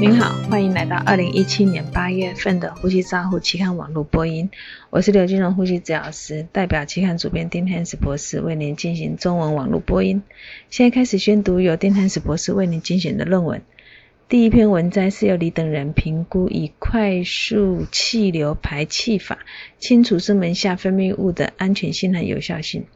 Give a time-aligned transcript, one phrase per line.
[0.00, 4.50] 您好，欢迎来到二零一七年八月份的呼吸照护期刊网络播音。
[4.90, 10.22] 我是刘金荣呼吸治疗师，代表期刊主编丁汉斯博士为您进行中文网络播音。
[10.68, 13.62] 现在开始宣读由丁汉斯博士为您精选的论文。
[14.26, 19.38] 第一篇文摘是由李等人评估以快速气流排气法
[19.78, 22.86] 清除声门下分泌物的安全性和有效性。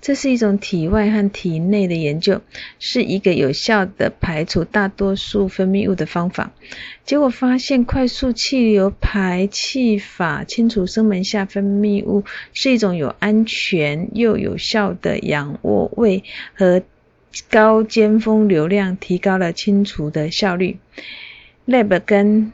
[0.00, 2.40] 这是一种体外和体内的研究，
[2.78, 6.52] 是一个有效的排除大多数分泌物的方法。
[7.04, 12.24] 结果发现，快速气流排气法清除声门下分泌物
[12.54, 16.24] 是一种有安全又有效的仰卧位
[16.54, 16.82] 和。
[17.50, 20.78] 高尖峰流量提高了清除的效率。
[21.66, 22.52] Lab 跟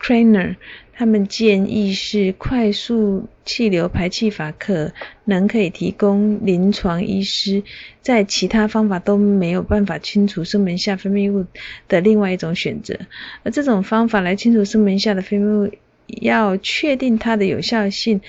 [0.00, 0.56] Craner
[0.98, 4.92] 他们建议是快速气流排气法可
[5.24, 7.62] 能可以提供临床医师
[8.00, 11.44] 在其他方法都没有办法清除声门下分泌物
[11.88, 12.98] 的另外一种选择。
[13.42, 15.72] 而这种方法来清除声门下的分泌物，
[16.06, 18.22] 要确定它的有效性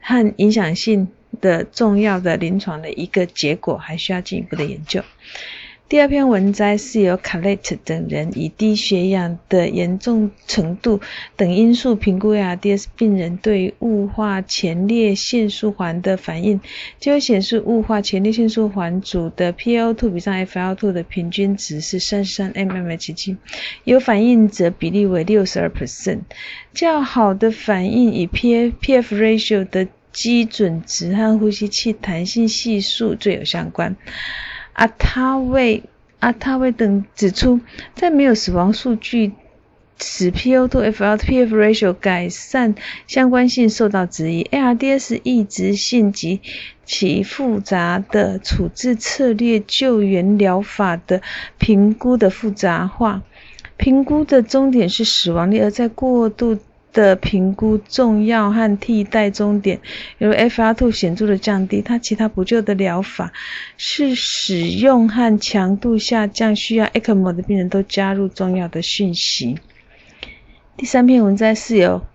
[0.00, 1.08] 和影响性。
[1.44, 5.02] 的重要的临床的一个结果，还需要进一步的研究。
[5.86, 10.98] 第二篇文摘是由卡雷特等人以低血氧的严重程度
[11.36, 16.58] 等因素评估 ARDS 病人对雾化前列腺素环的反应，
[16.98, 23.36] 结果显示雾化前列腺素环组的 PaO2 比上 FiO2 的平均值是三十三 mmHg，
[23.84, 26.20] 有反应者比例为六十二 percent，
[26.72, 29.86] 较好的反应以 P PF ratio 的。
[30.14, 33.96] 基准值和呼吸器弹性系数最有相关。
[34.72, 35.82] 阿塔卫、
[36.20, 37.60] 阿塔卫等指出，
[37.94, 39.32] 在没有死亡数据
[40.00, 42.74] 使 PO2 FLPF ratio 改善
[43.06, 44.44] 相关性受到质疑。
[44.44, 46.40] ARDS 抑制性及
[46.84, 51.22] 其复杂的处置策略救援疗法的
[51.58, 53.22] 评估的复杂化，
[53.76, 56.58] 评估的终点是死亡率，而在过度。
[56.94, 59.80] 的评估重要和替代终点，
[60.16, 61.82] 由 FR2 显著的降低。
[61.82, 63.32] 它其他补救的疗法
[63.76, 69.58] 是使用和强度下降，需要 ECMO 的病人都加入重要的讯息。
[70.76, 72.06] 第三篇文摘是由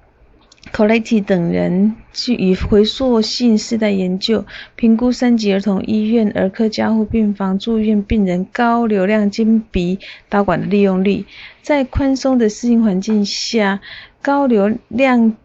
[0.74, 4.46] c o l l e t t 等人去以回溯性世代研究
[4.76, 11.26] 评估三级儿童医院儿科加护病房住院病人高流量经鼻导管的利用率，
[11.62, 13.82] 在宽松的适应环境下。
[14.22, 15.36] 高流量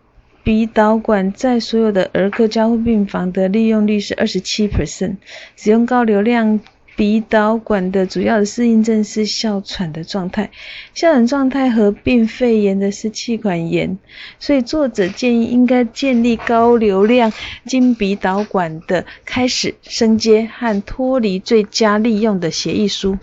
[0.43, 5.17] 鼻导管在所有的儿科加护病房的利用率是二十七 percent。
[5.57, 6.61] 使用高流量
[6.97, 10.51] 鼻导管的主要的适应症是哮喘的状态，
[10.95, 13.99] 哮喘状态合并肺炎的是气管炎，
[14.39, 17.33] 所以作者建议应该建立高流量
[17.65, 23.19] 经鼻导管的开始、升阶和脱离最佳利用的协议书。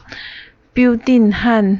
[0.73, 1.79] Building 和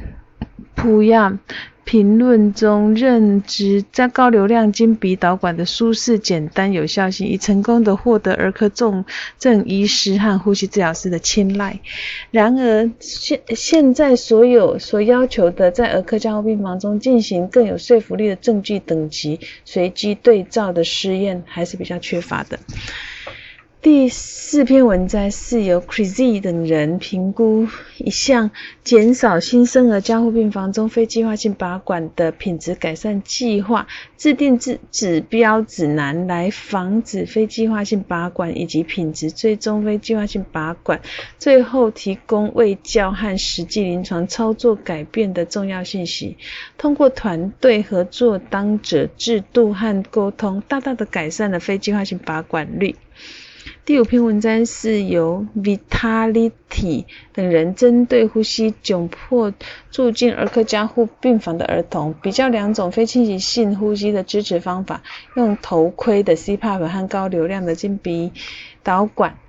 [0.76, 1.40] Puyam。
[1.84, 9.03] 评论中认知在高流量经鼻导管的舒适、简单、有效性，已成功的获得儿科重
[9.38, 11.80] 症医师和呼吸治疗师的青睐。
[12.30, 22.58] 然而，现现在所有所要求的在儿科加护病房中进行更有说服力的证据等级随机对照的试验，还是比较缺乏的。
[23.81, 28.52] 第四篇文摘是由 Crazy 等人评估一项
[28.84, 33.88] 减少新生儿加护病房中非计划性拔管的品质改善计划，
[34.18, 41.02] 制定指指标指南来防止非计划性拔管以及品质追踪非计划性拔管，
[41.40, 46.38] 最后提供卫教和实际临床操作改变的重要信息。
[46.78, 52.96] 通过团队合作、当者制度和沟通，大大的改善了非计划性拔管率。
[53.84, 59.52] 第五篇文章是由 Vitality 等人针对呼吸窘迫
[59.90, 65.02] 住进儿科加护病房的儿童，比较两种非侵袭性呼吸的支持方法，
[65.36, 68.31] 用头盔的 CPAP 和高流量的经鼻
[68.84, 69.40] 导管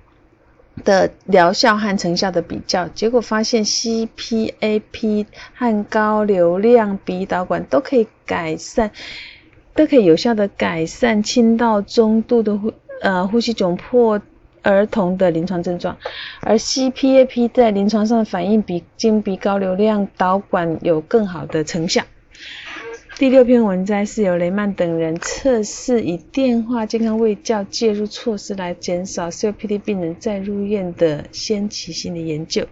[0.83, 8.89] 的疗效和成效的比较，结果发现 CPAP 和高流量鼻导管都可以改善，
[9.75, 12.73] 都可以有效的改善轻到中度的呼。
[13.01, 14.21] 呃，呼吸窘迫
[14.63, 15.95] 儿童的临床症状，
[16.41, 22.01] 而 CPAP 在临床上反应比经鼻高流量导管有更好的成效。
[23.15, 32.65] 第六篇文摘是由雷曼等人测试以电话健康卫教介入措施来减少 COPD 病人再入院的先期性的研究，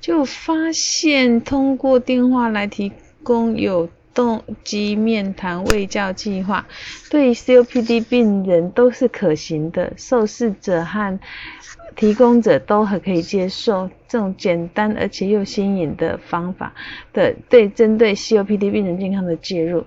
[0.00, 2.90] 就发现通过电话来提
[3.22, 6.66] 供有动机面谈卫教计划，
[7.10, 11.20] 对于 COPD 病人都是可行的，受试者和
[11.94, 16.72] 提供者都很可以接受这种简单而且又新颖的方法
[17.12, 19.84] 的对针对 COPD 病人健康的介入。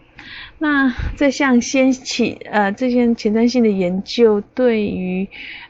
[0.59, 5.27] 那这项先起呃这些前瞻性的研究对于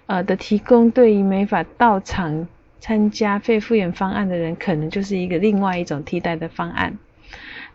[0.08, 2.48] 呃的提供，对于没法到场
[2.82, 6.98] 参加肺复原方案的人，可能就是一个另外一种替代的方案。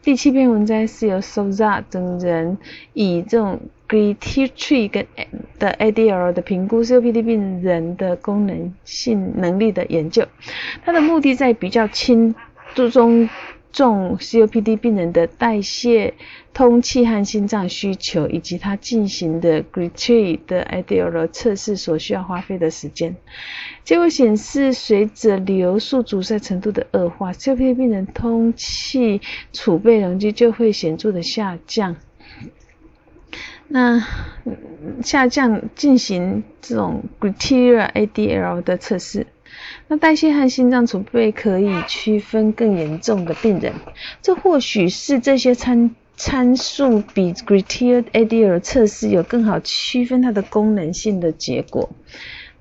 [0.04, 2.58] 第七篇文章是由 Souza 等人
[2.92, 3.58] 以这种
[3.88, 5.06] Grititree 跟
[5.58, 10.26] 的 ADL 的评估 COPD 病人的功能性能力的研究，
[10.84, 12.34] 它的目的在比较轻
[12.74, 13.30] 注重。
[13.74, 16.14] 重 COPD 病人的代谢、
[16.52, 23.16] 通气和心脏需求，以及他进行的 Grititree 的 ADL 测试所需要花费的时间。
[23.82, 29.20] 结果显示，随着流速阻塞程度的恶化，COPD 病人通气
[29.52, 31.96] 储备容积就会显著的下降。
[33.66, 34.06] 那
[35.02, 39.26] 下降进行这种 Grititree ADL 的测试。
[39.88, 43.72] 那代谢和心脏储备可以区分更严重的病人，
[44.22, 51.90] 这或许是这些参参数比 Grititree ADL 测试有更好区分它的功能性的结果。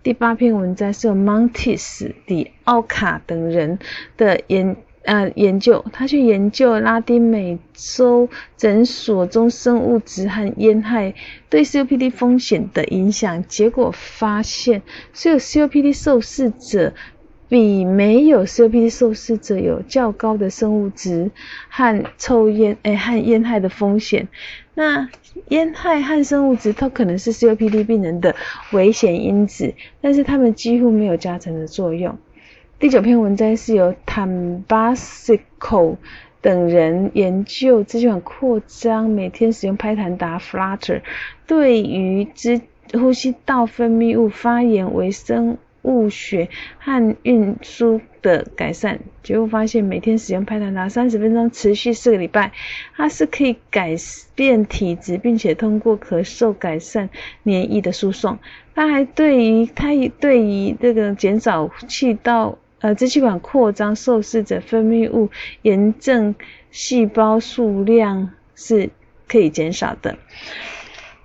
[0.01, 3.79] 第八篇文章是由 Montes、迪奥卡等人
[4.17, 8.27] 的研呃研究，他去研究拉丁美洲
[8.57, 11.13] 诊所中生物质和烟害
[11.49, 14.81] 对 COPD 风险的影响，结果发现，
[15.13, 16.93] 所有 COPD 受试者。
[17.49, 21.29] 比没有 COPD 受试者有较高的生物质
[21.69, 24.27] 和抽烟诶和烟害的风险。
[24.73, 25.07] 那
[25.49, 28.35] 烟害和生物质，它可能是 COPD 病人的
[28.71, 32.17] 危险因子，但是它们几乎没有加成的作用。
[32.83, 35.95] 第九篇文章是由 Tambasco
[36.41, 41.01] 等人研究支气管扩张，每天使用拍弹达 Flutter
[41.47, 42.59] 对于支
[42.91, 52.51] 呼吸道分泌物发炎、微生物学和运输的改善，结果发现每天使用拍弹达三十分钟，持续四个礼拜，
[52.97, 53.95] 它是可以改
[54.35, 57.09] 变体质，并且通过咳嗽改善
[57.43, 58.39] 免疫的输送。
[58.75, 65.29] 它还对于它也对于这个减少气道呃支气管扩张受试者分泌物
[65.61, 66.35] 炎症
[66.69, 68.89] 细胞数量是
[69.29, 70.17] 可以减少的。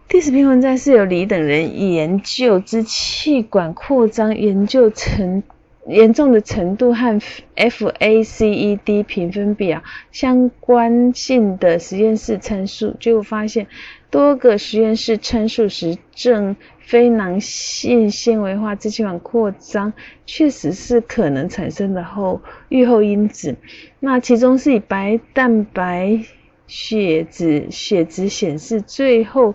[0.09, 5.43] 第十篇文章是由李等人研究支气管扩张研究程
[5.89, 7.21] 严重的程度和
[7.57, 9.83] FACED 评分表
[10.13, 13.67] 相关性的实验室参数，结果发现
[14.11, 19.93] 多个实验室参数实证非囊性纤维化支气管扩张
[20.27, 23.57] 确实是可能产生的后预后因子。
[24.01, 26.21] 那其中是以白蛋白
[26.67, 29.55] 血脂血脂显示最后。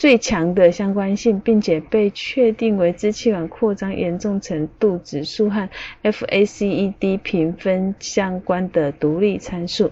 [0.00, 5.68] 最强的相关性，并且被确定为支气管扩张严重程度指数和
[6.02, 9.90] FACED 评分相关的独立参数。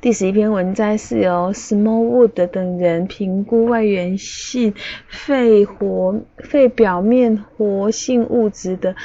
[0.00, 4.74] 第十一篇文摘是由 Smallwood 等人评估外源性
[5.08, 8.96] 肺活肺表面活性物质的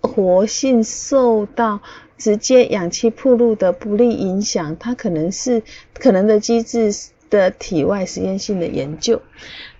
[0.00, 1.80] 活性受到
[2.18, 5.62] 直接氧气铺路的不利影响，它可能是
[5.94, 6.92] 可能的机制。
[7.30, 9.22] 的体外实验性的研究，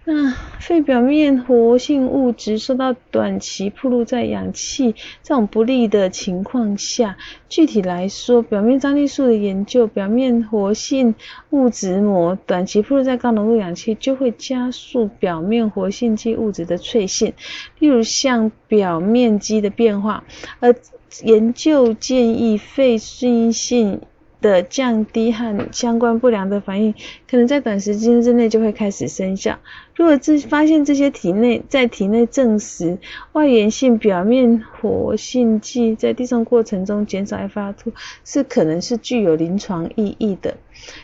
[0.05, 7.19] 那肺表面活性物质受到短期暴露在氧气这种不利的情况下，
[7.51, 11.15] 具体来说，表面张力素的研究，表面活性
[11.51, 17.35] 物质膜短期暴露在高浓度氧气，就会加速表面活性剂物质的脆性，
[17.79, 20.25] 例如像表面积的变化，
[20.61, 20.75] 而
[21.23, 24.01] 研究建议肺适应性。
[24.41, 26.95] 的降低和相关不良的反应，
[27.29, 29.59] 可能在短时间之内就会开始生效。
[29.95, 32.99] 如果这发现这些体内在体内证实
[33.33, 37.93] 外源性表面活性剂在递送过程中减少 FR2，
[38.25, 40.57] 是可能是具有临床意义的。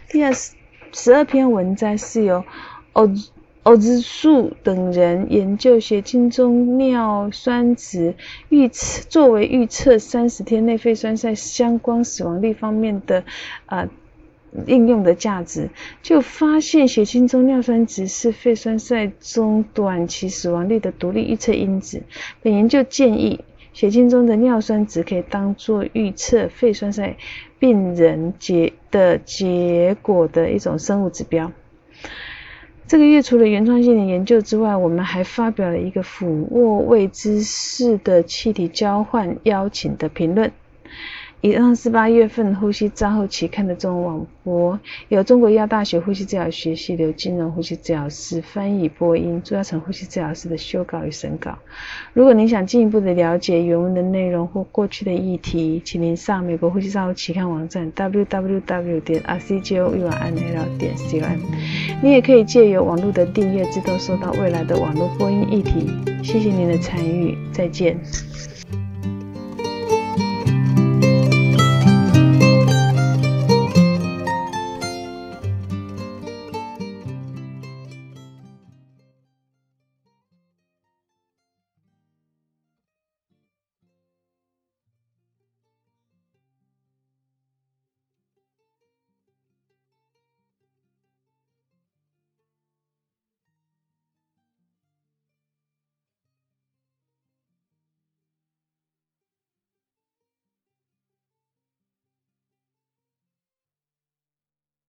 [0.09, 0.33] 第二
[0.93, 2.45] 十二篇文章是由
[2.93, 3.13] 哦。
[3.67, 8.15] 欧兹树等人研究血清中尿酸值
[8.49, 13.25] 预测，作为预测三十天内肺栓塞相关死亡率方面的
[13.65, 13.89] 啊
[14.69, 15.69] 应用的价值，
[16.01, 22.05] 就发现血清中尿酸值是肺栓塞中短期死亡率的独立预测因子。
[22.45, 23.41] 本研究建议，
[23.73, 27.17] 血清中的尿酸值可以当作预测肺栓塞
[27.59, 31.51] 病人结的结果的一种生物指标。
[32.89, 40.53] 这个月除了原创性的研究之外，我们还发表了一个俯卧位姿势的气体交换邀请的评论。
[41.43, 51.57] 以上是八月份呼吸照后期刊的中文网播，由中国医药大学呼吸治疗学系刘金荣呼吸治疗师翻译播音，朱亚成呼吸治疗师的修稿与审稿。
[52.15, 61.39] 如果您想进一步的了解原文的内容或过去的议题，请您上美国呼吸照后期刊网站 www 点 rcjournal 点 com。
[62.03, 65.87] 你也可以借由网络的订阅，自动收到未来的网络播音议题。
[66.25, 67.97] 谢谢您的参与，再见。